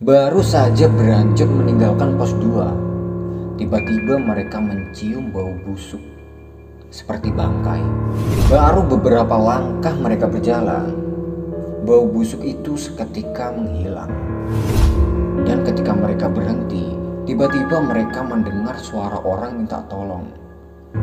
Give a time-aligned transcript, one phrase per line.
[0.00, 6.00] Baru saja beranjak meninggalkan pos 2, tiba-tiba mereka mencium bau busuk
[6.88, 7.84] seperti bangkai.
[8.48, 10.96] Baru beberapa langkah mereka berjalan,
[11.84, 14.08] bau busuk itu seketika menghilang.
[15.44, 16.96] Dan ketika mereka berhenti,
[17.28, 20.32] tiba-tiba mereka mendengar suara orang minta tolong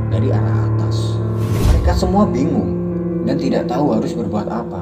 [0.09, 1.21] dari arah atas.
[1.69, 2.73] Mereka semua bingung
[3.29, 4.81] dan tidak tahu harus berbuat apa.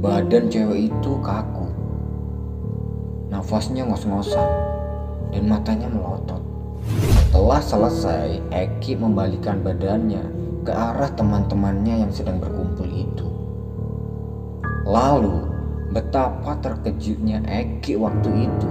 [0.00, 1.61] Badan cewek itu kaku
[3.32, 4.44] Nafasnya ngos-ngosan
[5.32, 6.44] dan matanya melotot.
[7.16, 10.20] Setelah selesai, Eki membalikan badannya
[10.60, 13.24] ke arah teman-temannya yang sedang berkumpul itu.
[14.84, 15.48] Lalu,
[15.96, 18.68] betapa terkejutnya Eki waktu itu.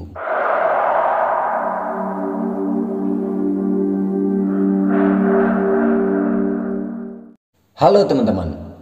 [7.82, 8.78] Halo teman-teman,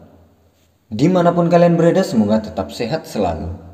[0.92, 3.69] di mana pun kalian berada semoga tetap sehat selalu.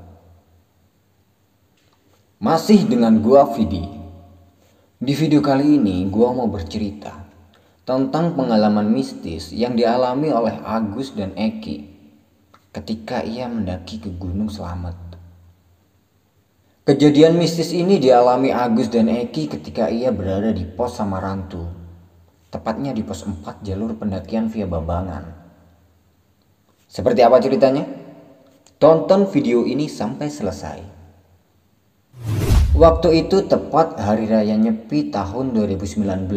[2.35, 3.88] Masih dengan gua Vidi.
[4.99, 7.16] Di video kali ini gua mau bercerita
[7.88, 11.88] tentang pengalaman mistis yang dialami oleh Agus dan Eki
[12.75, 15.00] ketika ia mendaki ke Gunung Selamat.
[16.83, 21.72] Kejadian mistis ini dialami Agus dan Eki ketika ia berada di pos Samarantu,
[22.52, 25.23] tepatnya di pos 4 jalur pendakian via Bambangan.
[26.92, 27.88] Seperti apa ceritanya?
[28.75, 30.95] Tonton video ini sampai selesai.
[32.76, 36.28] Waktu itu tepat hari raya Nyepi tahun 2019.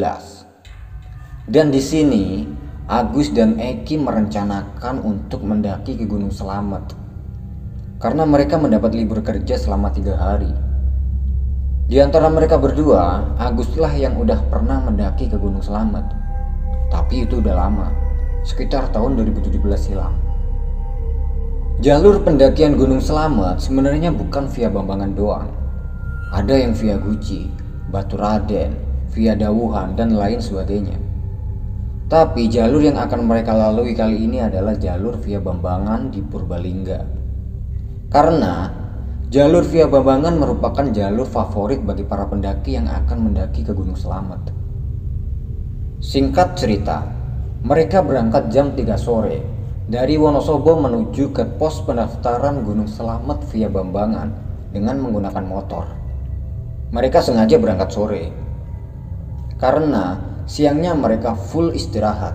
[1.51, 2.47] Dan di sini
[2.87, 6.95] Agus dan Eki merencanakan untuk mendaki ke Gunung Selamat.
[7.99, 10.55] Karena mereka mendapat libur kerja selama tiga hari.
[11.91, 16.07] Di antara mereka berdua, Aguslah yang udah pernah mendaki ke Gunung Selamat.
[16.87, 17.91] Tapi itu udah lama,
[18.47, 20.15] sekitar tahun 2017 silam.
[21.83, 25.58] Jalur pendakian Gunung Selamat sebenarnya bukan via Bambangan doang
[26.29, 27.49] ada yang via Guci,
[27.89, 28.77] Batu Raden,
[29.17, 31.01] via Dawuhan, dan lain sebagainya.
[32.09, 37.01] Tapi jalur yang akan mereka lalui kali ini adalah jalur via Bambangan di Purbalingga.
[38.09, 38.73] Karena
[39.29, 44.53] jalur via Bambangan merupakan jalur favorit bagi para pendaki yang akan mendaki ke Gunung Selamat.
[46.01, 47.05] Singkat cerita,
[47.61, 49.45] mereka berangkat jam 3 sore
[49.85, 54.33] dari Wonosobo menuju ke pos pendaftaran Gunung Selamat via Bambangan
[54.73, 56.08] dengan menggunakan motor.
[56.89, 58.33] Mereka sengaja berangkat sore
[59.61, 60.17] karena
[60.49, 62.33] siangnya mereka full istirahat.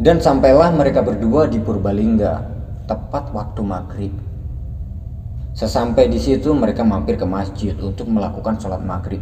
[0.00, 2.44] Dan sampailah mereka berdua di Purbalingga
[2.84, 4.12] tepat waktu maghrib.
[5.56, 9.20] Sesampai di situ mereka mampir ke masjid untuk melakukan sholat maghrib.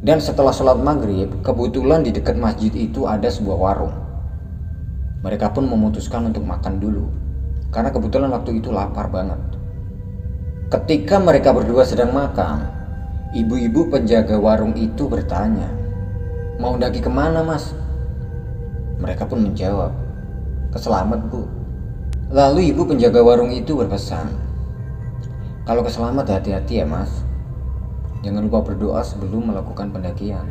[0.00, 3.96] Dan setelah sholat maghrib, kebetulan di dekat masjid itu ada sebuah warung.
[5.20, 7.12] Mereka pun memutuskan untuk makan dulu,
[7.68, 9.59] karena kebetulan waktu itu lapar banget.
[10.70, 12.62] Ketika mereka berdua sedang makan,
[13.34, 15.66] ibu-ibu penjaga warung itu bertanya,
[16.62, 17.74] Mau daki ke mana mas?
[19.02, 19.90] Mereka pun menjawab,
[20.70, 21.42] Keselamat bu.
[22.30, 24.30] Lalu ibu penjaga warung itu berpesan,
[25.66, 27.10] Kalau keselamat hati-hati ya mas.
[28.22, 30.46] Jangan lupa berdoa sebelum melakukan pendakian.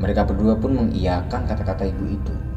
[0.00, 2.49] Mereka berdua pun mengiyakan kata-kata ibu itu.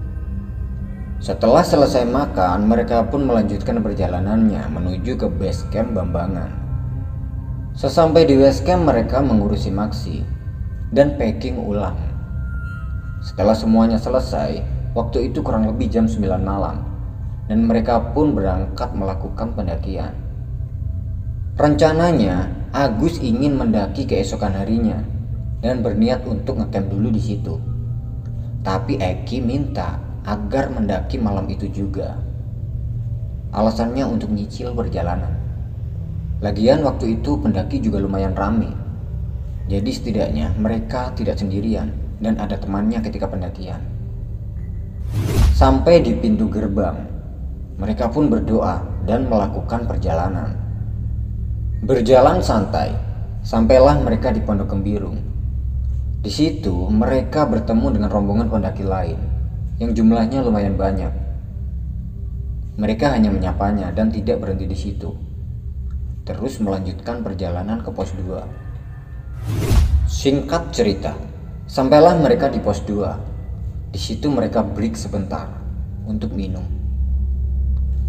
[1.24, 6.52] Setelah selesai makan, mereka pun melanjutkan perjalanannya menuju ke base camp Bambangan.
[7.80, 10.20] Sesampai di base camp, mereka mengurusi maksi
[10.92, 11.96] dan packing ulang.
[13.24, 14.60] Setelah semuanya selesai,
[14.92, 16.84] waktu itu kurang lebih jam 9 malam,
[17.48, 20.12] dan mereka pun berangkat melakukan pendakian.
[21.56, 25.00] Rencananya, Agus ingin mendaki keesokan harinya
[25.64, 27.56] dan berniat untuk ngecamp dulu di situ.
[28.60, 32.16] Tapi Eki minta agar mendaki malam itu juga.
[33.54, 35.36] Alasannya untuk nyicil perjalanan.
[36.40, 38.72] Lagian waktu itu pendaki juga lumayan rame.
[39.70, 43.80] Jadi setidaknya mereka tidak sendirian dan ada temannya ketika pendakian.
[45.54, 46.98] Sampai di pintu gerbang,
[47.78, 50.58] mereka pun berdoa dan melakukan perjalanan.
[51.84, 52.92] Berjalan santai,
[53.46, 55.20] sampailah mereka di Pondok Kembirung.
[56.24, 59.43] Di situ mereka bertemu dengan rombongan pendaki lain
[59.82, 61.10] yang jumlahnya lumayan banyak.
[62.78, 65.14] Mereka hanya menyapanya dan tidak berhenti di situ.
[66.26, 70.10] Terus melanjutkan perjalanan ke pos 2.
[70.10, 71.14] Singkat cerita,
[71.70, 73.94] sampailah mereka di pos 2.
[73.94, 75.46] Di situ mereka break sebentar
[76.10, 76.66] untuk minum.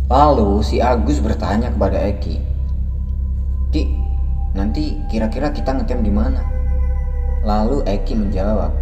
[0.09, 2.37] Lalu si Agus bertanya kepada Eki,
[3.73, 3.89] "Ki,
[4.53, 6.41] nanti kira-kira kita ngecamp di mana?"
[7.45, 8.73] Lalu Eki menjawab,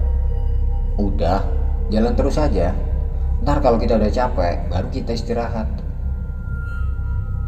[0.99, 1.62] "Udah,
[1.93, 2.73] jalan terus saja
[3.45, 5.69] ntar kalau kita udah capek baru kita istirahat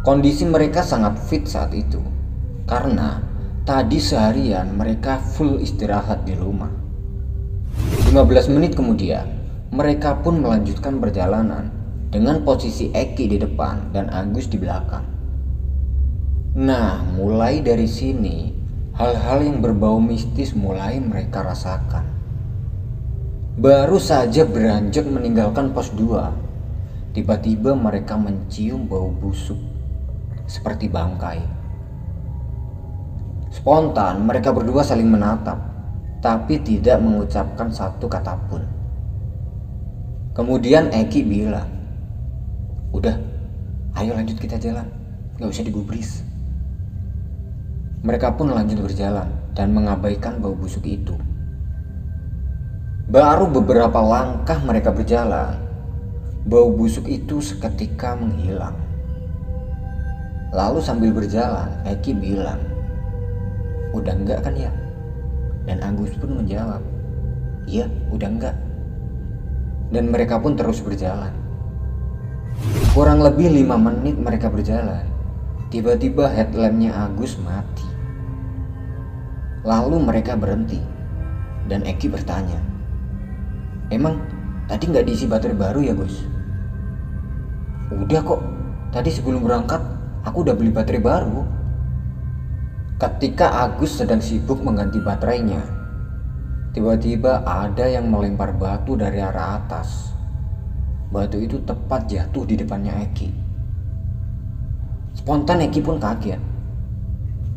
[0.04, 1.96] Kondisi mereka sangat fit saat itu
[2.68, 3.24] karena
[3.64, 6.68] tadi seharian mereka full istirahat di rumah.
[8.12, 9.24] 15 menit kemudian,
[9.72, 11.72] mereka pun melanjutkan perjalanan
[12.12, 15.08] dengan posisi Eki di depan dan Agus di belakang.
[16.52, 18.52] Nah, mulai dari sini,
[19.00, 22.13] hal-hal yang berbau mistis mulai mereka rasakan.
[23.54, 29.54] Baru saja beranjak meninggalkan pos 2, tiba-tiba mereka mencium bau busuk
[30.50, 31.38] seperti bangkai.
[33.54, 35.54] Spontan mereka berdua saling menatap,
[36.18, 38.66] tapi tidak mengucapkan satu kata pun.
[40.34, 41.70] Kemudian Eki bilang,
[42.90, 43.14] Udah,
[43.94, 44.90] ayo lanjut kita jalan,
[45.38, 46.26] gak usah digubris.
[48.02, 51.14] Mereka pun lanjut berjalan dan mengabaikan bau busuk itu.
[53.04, 55.60] Baru beberapa langkah mereka berjalan,
[56.48, 58.80] bau busuk itu seketika menghilang.
[60.56, 62.64] Lalu sambil berjalan, Eki bilang,
[63.92, 64.72] Udah enggak kan ya?
[65.68, 66.80] Dan Agus pun menjawab,
[67.68, 68.56] Iya, udah enggak.
[69.92, 71.36] Dan mereka pun terus berjalan.
[72.96, 75.04] Kurang lebih lima menit mereka berjalan.
[75.68, 77.84] Tiba-tiba headlampnya Agus mati.
[79.60, 80.80] Lalu mereka berhenti.
[81.68, 82.73] Dan Eki bertanya,
[83.94, 84.18] Emang
[84.66, 86.26] tadi nggak diisi baterai baru ya Gus?
[87.94, 88.42] Udah kok,
[88.90, 89.94] tadi sebelum berangkat
[90.24, 91.44] Aku udah beli baterai baru.
[92.96, 95.60] Ketika Agus sedang sibuk mengganti baterainya,
[96.72, 100.16] tiba-tiba ada yang melempar batu dari arah atas.
[101.12, 103.28] Batu itu tepat jatuh di depannya Eki.
[105.20, 106.40] Spontan Eki pun kaget.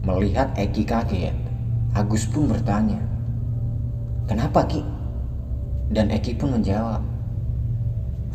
[0.04, 1.36] Melihat Eki kaget,
[1.95, 3.00] Agus pun bertanya,
[4.28, 4.97] "Kenapa, Ki?"
[5.88, 7.00] Dan Eki pun menjawab,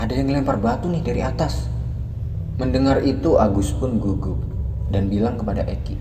[0.00, 1.69] "Ada yang lempar batu nih dari atas."
[2.60, 4.38] Mendengar itu Agus pun gugup
[4.93, 5.96] dan bilang kepada Eki,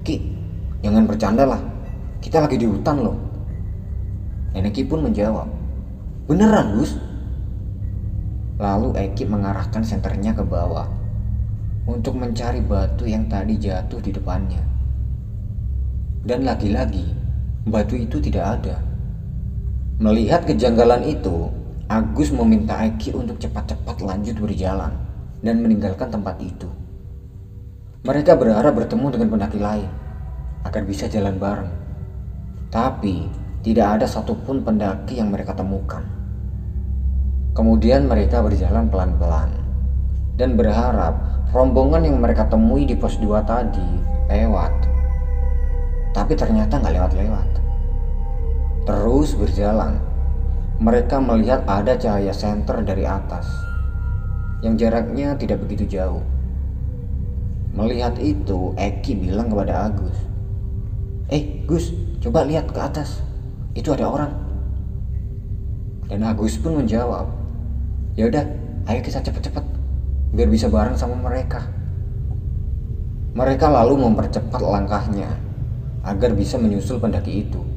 [0.00, 0.16] Ki,
[0.80, 1.60] jangan bercanda lah,
[2.24, 3.16] kita lagi di hutan loh.
[4.56, 5.48] Dan Eki pun menjawab,
[6.24, 6.96] beneran Gus?
[8.56, 10.88] Lalu Eki mengarahkan senternya ke bawah
[11.84, 14.64] untuk mencari batu yang tadi jatuh di depannya.
[16.24, 17.04] Dan lagi-lagi,
[17.68, 18.76] batu itu tidak ada.
[19.94, 21.54] Melihat kejanggalan itu,
[21.86, 24.90] Agus meminta Eki untuk cepat-cepat lanjut berjalan
[25.38, 26.66] dan meninggalkan tempat itu.
[28.02, 29.86] Mereka berharap bertemu dengan pendaki lain
[30.66, 31.70] agar bisa jalan bareng.
[32.74, 33.30] Tapi
[33.62, 36.02] tidak ada satupun pendaki yang mereka temukan.
[37.54, 39.54] Kemudian mereka berjalan pelan-pelan
[40.34, 41.14] dan berharap
[41.54, 43.88] rombongan yang mereka temui di pos 2 tadi
[44.26, 44.74] lewat.
[46.10, 47.53] Tapi ternyata nggak lewat-lewat.
[48.84, 49.96] Terus berjalan
[50.76, 53.48] mereka melihat ada cahaya senter dari atas
[54.60, 56.20] yang jaraknya tidak begitu jauh.
[57.72, 60.14] Melihat itu, Eki bilang kepada Agus,
[61.32, 61.90] "Eh, Gus,
[62.20, 63.24] coba lihat ke atas.
[63.74, 64.32] Itu ada orang."
[66.06, 67.26] Dan Agus pun menjawab,
[68.14, 68.44] "Ya udah,
[68.86, 69.64] ayo kita cepet-cepet
[70.36, 71.66] biar bisa bareng sama mereka."
[73.34, 75.34] Mereka lalu mempercepat langkahnya
[76.06, 77.73] agar bisa menyusul pendaki itu.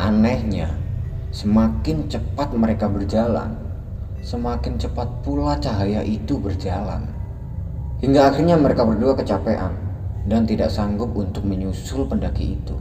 [0.00, 0.80] Anehnya,
[1.30, 3.54] Semakin cepat mereka berjalan,
[4.18, 7.06] semakin cepat pula cahaya itu berjalan.
[8.02, 9.76] Hingga akhirnya mereka berdua kecapean
[10.26, 12.74] dan tidak sanggup untuk menyusul pendaki itu.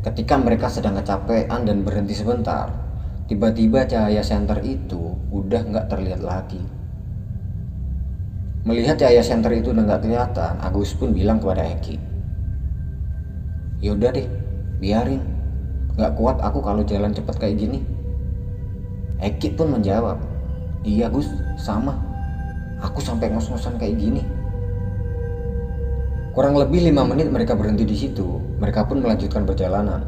[0.00, 2.72] Ketika mereka sedang kecapean dan berhenti sebentar,
[3.28, 6.62] tiba-tiba cahaya senter itu udah nggak terlihat lagi.
[8.64, 12.00] Melihat cahaya senter itu udah nggak kelihatan, Agus pun bilang kepada Eki,
[13.84, 14.28] Yaudah deh,
[14.80, 15.29] biarin
[15.98, 17.82] Gak kuat aku kalau jalan cepat kayak gini.
[19.20, 20.16] Eki pun menjawab,
[20.86, 21.28] iya Gus,
[21.60, 21.98] sama.
[22.80, 24.24] Aku sampai ngos-ngosan kayak gini.
[26.30, 28.40] Kurang lebih lima menit mereka berhenti di situ.
[28.62, 30.06] Mereka pun melanjutkan perjalanan.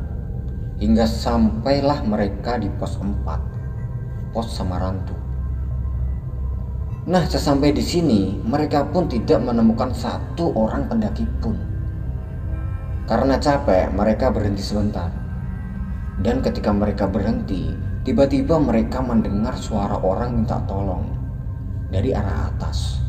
[0.81, 4.33] Hingga sampailah mereka di pos 4.
[4.33, 5.13] Pos Samarantu.
[7.03, 11.59] Nah, sesampai di sini, mereka pun tidak menemukan satu orang pendaki pun.
[13.11, 15.22] Karena capek, mereka berhenti sebentar.
[16.21, 17.73] Dan ketika mereka berhenti,
[18.05, 21.09] tiba-tiba mereka mendengar suara orang minta tolong
[21.89, 23.01] dari arah atas.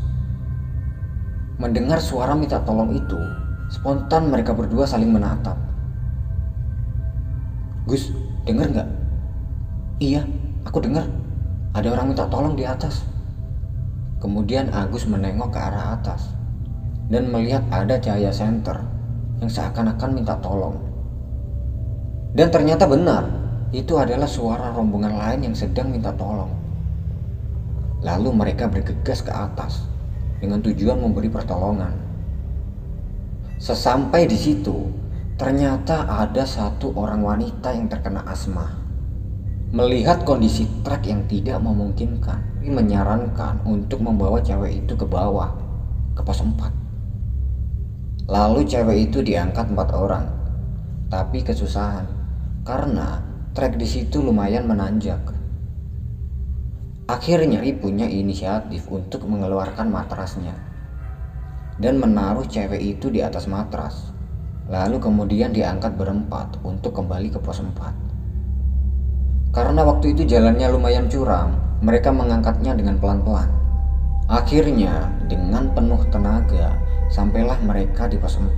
[1.60, 3.20] Mendengar suara minta tolong itu,
[3.68, 5.60] spontan mereka berdua saling menatap.
[7.84, 8.08] Gus,
[8.48, 8.88] dengar nggak?
[10.00, 10.24] Iya,
[10.64, 11.04] aku dengar.
[11.76, 13.04] Ada orang minta tolong di atas.
[14.24, 16.32] Kemudian Agus menengok ke arah atas
[17.12, 18.80] dan melihat ada cahaya senter
[19.42, 20.93] yang seakan-akan minta tolong.
[22.34, 23.30] Dan ternyata benar,
[23.70, 26.50] itu adalah suara rombongan lain yang sedang minta tolong.
[28.02, 29.86] Lalu mereka bergegas ke atas
[30.42, 31.94] dengan tujuan memberi pertolongan.
[33.62, 34.90] Sesampai di situ,
[35.38, 38.82] ternyata ada satu orang wanita yang terkena asma.
[39.70, 45.54] Melihat kondisi truk yang tidak memungkinkan, menyarankan untuk membawa cewek itu ke bawah,
[46.18, 46.50] ke pos 4.
[48.26, 50.26] Lalu cewek itu diangkat empat orang,
[51.10, 52.23] tapi kesusahan
[52.64, 53.20] karena
[53.52, 55.20] trek di situ lumayan menanjak.
[57.04, 60.56] Akhirnya I punya inisiatif untuk mengeluarkan matrasnya
[61.76, 64.16] dan menaruh cewek itu di atas matras.
[64.72, 69.52] Lalu kemudian diangkat berempat untuk kembali ke pos 4.
[69.52, 73.52] Karena waktu itu jalannya lumayan curam, mereka mengangkatnya dengan pelan-pelan.
[74.32, 76.80] Akhirnya, dengan penuh tenaga,
[77.12, 78.56] sampailah mereka di pos 4,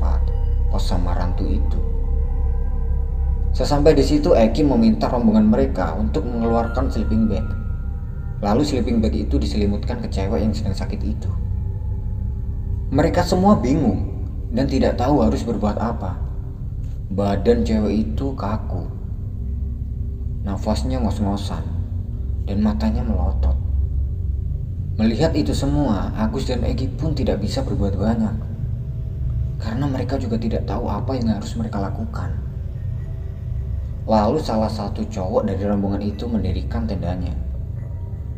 [0.71, 1.96] pos Samarantu itu.
[3.57, 7.49] Sesampai di situ, Eki meminta rombongan mereka untuk mengeluarkan sleeping bag.
[8.45, 11.31] Lalu sleeping bag itu diselimutkan ke cewek yang sedang sakit itu.
[12.93, 14.13] Mereka semua bingung
[14.53, 16.21] dan tidak tahu harus berbuat apa.
[17.09, 18.93] Badan cewek itu kaku.
[20.45, 21.65] Nafasnya ngos-ngosan
[22.45, 23.57] dan matanya melotot.
[25.01, 28.37] Melihat itu semua, Agus dan Egi pun tidak bisa berbuat banyak.
[29.65, 32.37] Karena mereka juga tidak tahu apa yang harus mereka lakukan.
[34.07, 37.35] Lalu salah satu cowok dari rombongan itu mendirikan tendanya.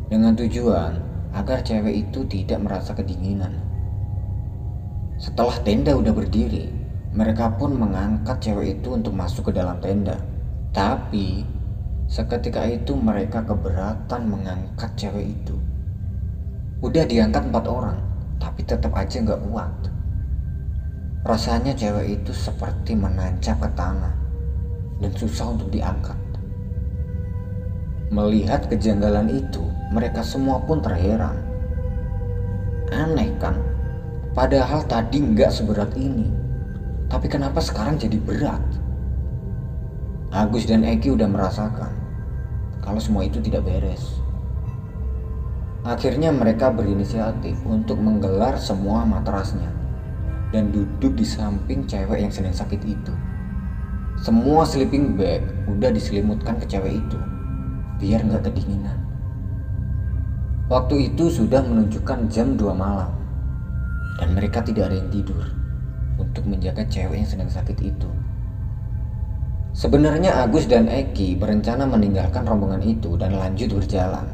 [0.08, 0.96] Dengan tujuan
[1.37, 3.52] agar cewek itu tidak merasa kedinginan.
[5.20, 6.72] Setelah tenda udah berdiri,
[7.12, 10.16] mereka pun mengangkat cewek itu untuk masuk ke dalam tenda.
[10.72, 11.44] Tapi
[12.08, 15.52] seketika itu mereka keberatan mengangkat cewek itu.
[16.80, 18.00] Udah diangkat empat orang,
[18.40, 19.72] tapi tetap aja nggak kuat.
[21.28, 24.27] Rasanya cewek itu seperti menancap ke tanah
[24.99, 26.17] dan susah untuk diangkat.
[28.09, 29.62] Melihat kejanggalan itu,
[29.93, 31.37] mereka semua pun terheran.
[32.88, 33.59] Aneh kan?
[34.33, 36.31] Padahal tadi nggak seberat ini.
[37.09, 38.61] Tapi kenapa sekarang jadi berat?
[40.28, 41.93] Agus dan Eki udah merasakan
[42.85, 44.21] kalau semua itu tidak beres.
[45.88, 49.73] Akhirnya mereka berinisiatif untuk menggelar semua matrasnya
[50.52, 53.12] dan duduk di samping cewek yang sedang sakit itu.
[54.18, 57.18] Semua sleeping bag udah diselimutkan ke cewek itu
[58.02, 58.98] biar nggak kedinginan.
[60.66, 63.14] Waktu itu sudah menunjukkan jam 2 malam
[64.18, 65.46] dan mereka tidak ada yang tidur
[66.18, 68.10] untuk menjaga cewek yang sedang sakit itu.
[69.70, 74.26] Sebenarnya Agus dan Eki berencana meninggalkan rombongan itu dan lanjut berjalan.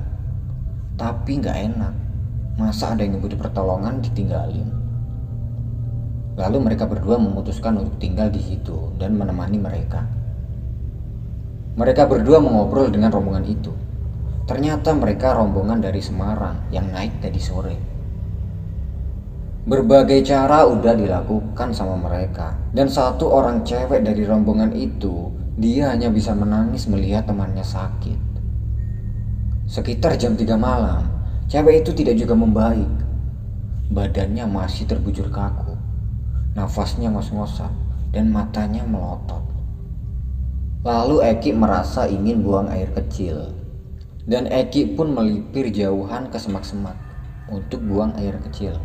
[0.97, 1.95] Tapi nggak enak,
[2.57, 4.84] masa ada yang butuh pertolongan ditinggalin.
[6.35, 10.03] Lalu mereka berdua memutuskan untuk tinggal di situ dan menemani mereka.
[11.75, 13.71] Mereka berdua mengobrol dengan rombongan itu.
[14.45, 17.77] Ternyata mereka rombongan dari Semarang yang naik tadi sore.
[19.65, 22.53] Berbagai cara udah dilakukan sama mereka.
[22.77, 28.21] Dan satu orang cewek dari rombongan itu, dia hanya bisa menangis melihat temannya sakit.
[29.65, 31.09] Sekitar jam 3 malam,
[31.49, 32.93] cewek itu tidak juga membaik.
[33.89, 35.64] Badannya masih terbujur kaku.
[36.55, 37.75] Nafasnya ngos-ngosan
[38.15, 39.43] dan matanya melotot.
[40.87, 43.51] Lalu Eki merasa ingin buang air kecil.
[44.23, 46.95] Dan Eki pun melipir jauhan ke semak-semak
[47.51, 48.79] untuk buang air kecil.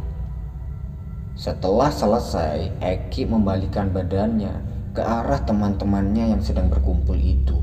[1.38, 4.66] Setelah selesai, Eki membalikan badannya
[4.98, 7.56] ke arah teman-temannya yang sedang berkumpul itu.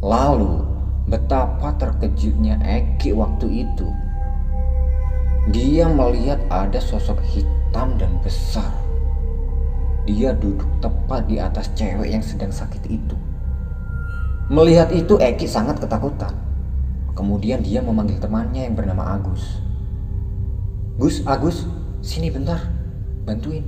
[0.00, 0.64] Lalu,
[1.12, 3.88] betapa terkejutnya Eki waktu itu.
[5.52, 7.65] Dia melihat ada sosok hitam
[8.00, 8.72] dan besar.
[10.08, 13.16] Dia duduk tepat di atas cewek yang sedang sakit itu.
[14.48, 16.32] Melihat itu, Eki sangat ketakutan.
[17.12, 19.60] Kemudian dia memanggil temannya yang bernama Agus.
[20.96, 21.68] Gus, Agus,
[22.00, 22.62] Sini bentar,
[23.26, 23.66] bantuin.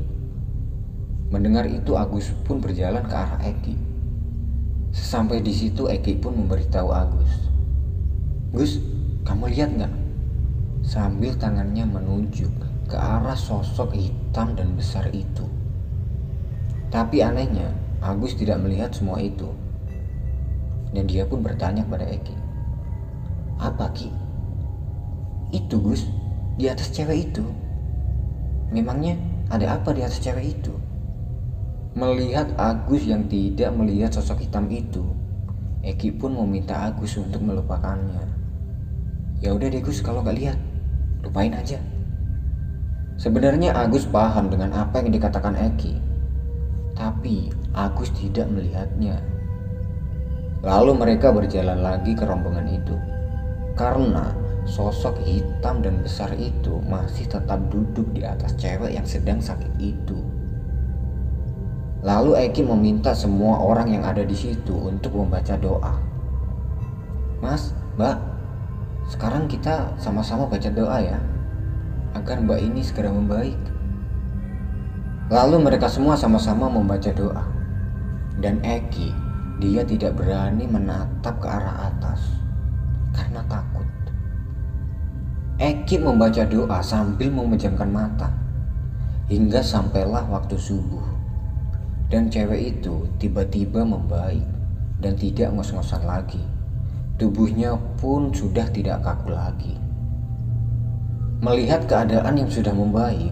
[1.29, 3.75] Mendengar itu Agus pun berjalan ke arah Eki.
[4.95, 7.51] Sesampai di situ Eki pun memberitahu Agus.
[8.55, 8.79] Gus,
[9.27, 9.95] kamu lihat nggak?
[10.87, 15.45] Sambil tangannya menunjuk ke arah sosok hitam dan besar itu.
[16.89, 17.69] Tapi anehnya,
[18.01, 19.53] Agus tidak melihat semua itu.
[20.97, 22.37] Dan dia pun bertanya kepada Eki.
[23.61, 24.09] Apa Ki?
[25.53, 26.09] Itu Gus,
[26.57, 27.45] di atas cewek itu.
[28.73, 29.21] Memangnya
[29.53, 30.73] ada apa di atas cewek itu?
[31.93, 35.05] Melihat Agus yang tidak melihat sosok hitam itu,
[35.85, 38.25] Eki pun meminta Agus untuk melupakannya.
[39.45, 40.57] Ya udah deh Gus kalau gak lihat,
[41.21, 41.77] lupain aja.
[43.19, 45.99] Sebenarnya Agus paham dengan apa yang dikatakan Eki,
[46.95, 49.19] tapi Agus tidak melihatnya.
[50.63, 52.95] Lalu mereka berjalan lagi ke rombongan itu,
[53.75, 54.31] karena
[54.71, 60.23] sosok hitam dan besar itu masih tetap duduk di atas cewek yang sedang sakit itu.
[62.07, 65.99] Lalu Eki meminta semua orang yang ada di situ untuk membaca doa.
[67.43, 68.15] Mas, Mbak,
[69.11, 71.19] sekarang kita sama-sama baca doa ya,
[72.17, 73.59] agar Mbak ini segera membaik.
[75.29, 77.45] Lalu mereka semua sama-sama membaca doa.
[78.39, 79.13] Dan Eki,
[79.59, 82.23] dia tidak berani menatap ke arah atas
[83.13, 83.89] karena takut.
[85.59, 88.31] Eki membaca doa sambil memejamkan mata
[89.27, 91.03] hingga sampailah waktu subuh.
[92.09, 94.47] Dan cewek itu tiba-tiba membaik
[95.03, 96.41] dan tidak ngos-ngosan lagi.
[97.19, 99.75] Tubuhnya pun sudah tidak kaku lagi.
[101.39, 103.31] Melihat keadaan yang sudah membaik,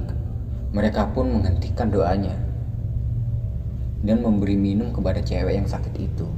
[0.71, 2.39] mereka pun menghentikan doanya
[4.07, 6.31] dan memberi minum kepada cewek yang sakit itu.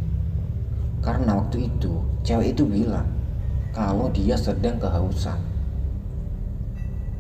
[1.05, 3.05] Karena waktu itu, cewek itu bilang
[3.77, 5.37] kalau dia sedang kehausan.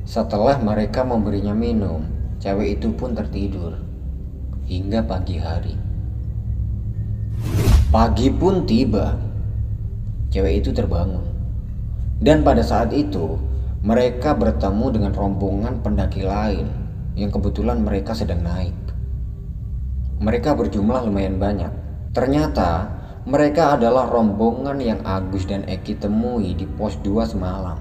[0.09, 2.09] Setelah mereka memberinya minum,
[2.40, 3.76] cewek itu pun tertidur
[4.64, 5.76] hingga pagi hari.
[7.93, 9.12] Pagi pun tiba.
[10.33, 11.25] Cewek itu terbangun.
[12.21, 13.37] Dan pada saat itu,
[13.78, 16.66] mereka bertemu dengan rombongan pendaki lain
[17.14, 18.75] yang kebetulan mereka sedang naik.
[20.18, 21.70] Mereka berjumlah lumayan banyak.
[22.11, 22.90] Ternyata
[23.23, 27.78] mereka adalah rombongan yang Agus dan Eki temui di pos 2 semalam.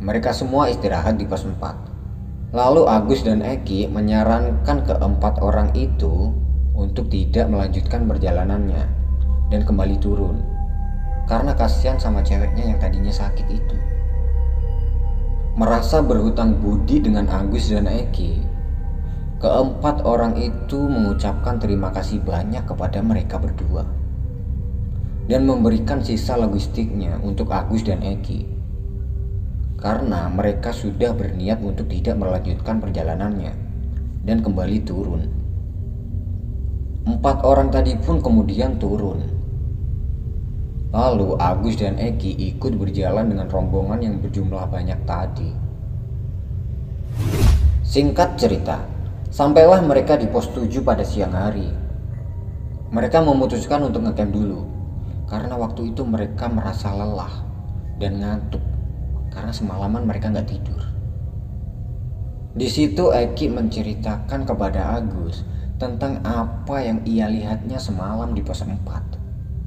[0.00, 2.56] Mereka semua istirahat di pos 4.
[2.56, 6.32] Lalu Agus dan Eki menyarankan keempat orang itu
[6.72, 8.88] untuk tidak melanjutkan perjalanannya
[9.52, 10.40] dan kembali turun.
[11.28, 13.89] Karena kasihan sama ceweknya yang tadinya sakit itu.
[15.58, 18.38] Merasa berhutang budi dengan Agus dan Eki,
[19.42, 23.82] keempat orang itu mengucapkan terima kasih banyak kepada mereka berdua
[25.26, 28.46] dan memberikan sisa logistiknya untuk Agus dan Eki.
[29.74, 33.50] Karena mereka sudah berniat untuk tidak melanjutkan perjalanannya
[34.22, 35.26] dan kembali turun.
[37.10, 39.39] Empat orang tadi pun kemudian turun
[40.90, 45.50] Lalu Agus dan Eki ikut berjalan dengan rombongan yang berjumlah banyak tadi.
[47.86, 48.82] Singkat cerita,
[49.30, 51.70] sampailah mereka di pos 7 pada siang hari.
[52.90, 54.66] Mereka memutuskan untuk ngecamp dulu,
[55.30, 57.46] karena waktu itu mereka merasa lelah
[58.02, 58.62] dan ngantuk
[59.30, 60.82] karena semalaman mereka nggak tidur.
[62.50, 65.46] Di situ Eki menceritakan kepada Agus
[65.78, 68.74] tentang apa yang ia lihatnya semalam di pos 4,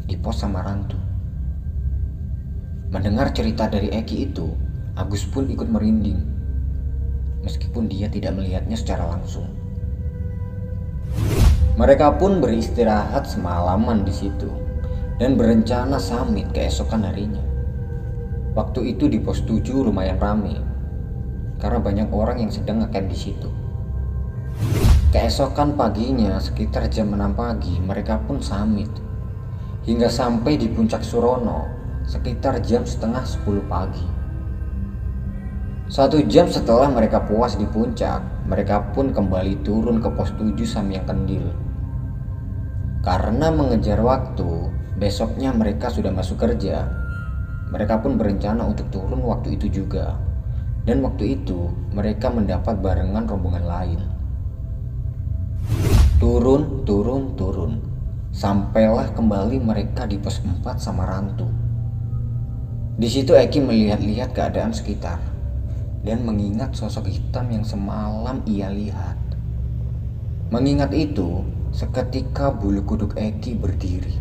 [0.04, 1.13] di pos Samarantu.
[2.94, 4.54] Mendengar cerita dari Eki itu,
[4.94, 6.22] Agus pun ikut merinding.
[7.42, 9.50] Meskipun dia tidak melihatnya secara langsung.
[11.74, 14.46] Mereka pun beristirahat semalaman di situ
[15.18, 17.42] dan berencana samit keesokan harinya.
[18.54, 20.62] Waktu itu di pos 7 lumayan ramai
[21.58, 23.50] karena banyak orang yang sedang ngecamp di situ.
[25.10, 28.94] Keesokan paginya sekitar jam 6 pagi mereka pun samit
[29.82, 34.06] hingga sampai di puncak Surono sekitar jam setengah 10 pagi.
[35.94, 41.06] Satu jam setelah mereka puas di puncak, mereka pun kembali turun ke pos 7 Samyang
[41.06, 41.46] Kendil.
[43.04, 46.88] Karena mengejar waktu, besoknya mereka sudah masuk kerja.
[47.70, 50.16] Mereka pun berencana untuk turun waktu itu juga.
[50.84, 54.02] Dan waktu itu mereka mendapat barengan rombongan lain.
[56.20, 57.80] Turun, turun, turun.
[58.34, 61.63] Sampailah kembali mereka di pos 4 Samarantu.
[62.94, 65.18] Di situ Eki melihat-lihat keadaan sekitar
[66.06, 69.18] dan mengingat sosok hitam yang semalam ia lihat.
[70.54, 71.42] Mengingat itu,
[71.74, 74.14] seketika bulu kuduk Eki berdiri.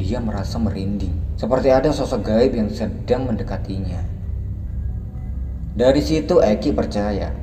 [0.00, 4.00] Dia merasa merinding, seperti ada sosok gaib yang sedang mendekatinya.
[5.76, 7.36] Dari situ Eki percaya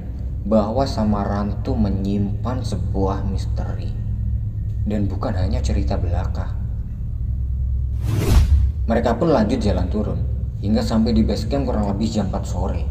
[0.49, 3.93] bahwa Samarantu menyimpan sebuah misteri
[4.89, 6.62] dan bukan hanya cerita belaka.
[8.83, 10.19] Mereka pun lanjut jalan turun
[10.59, 12.83] hingga sampai di base camp kurang lebih jam 4 sore.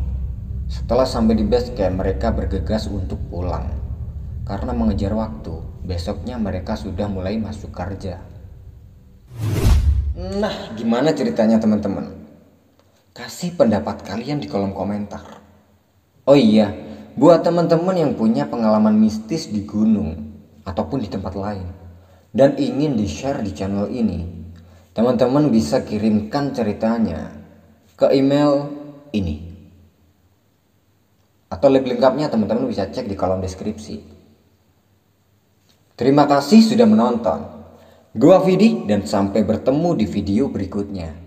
[0.65, 3.69] Setelah sampai di base camp, mereka bergegas untuk pulang.
[4.49, 5.53] Karena mengejar waktu,
[5.85, 8.25] besoknya mereka sudah mulai masuk kerja.
[10.17, 12.09] Nah, gimana ceritanya teman-teman?
[13.13, 15.45] Kasih pendapat kalian di kolom komentar.
[16.25, 16.73] Oh iya,
[17.21, 20.17] buat teman-teman yang punya pengalaman mistis di gunung
[20.65, 21.69] ataupun di tempat lain
[22.33, 24.42] dan ingin di-share di channel ini,
[24.93, 27.33] Teman-teman bisa kirimkan ceritanya
[27.97, 28.69] ke email
[29.17, 29.49] ini.
[31.49, 34.05] Atau link lengkapnya teman-teman bisa cek di kolom deskripsi.
[35.97, 37.41] Terima kasih sudah menonton.
[38.13, 41.22] Gua Vidi dan sampai bertemu di video berikutnya.